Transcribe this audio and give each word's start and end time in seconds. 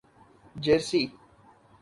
Jersey 0.61 1.11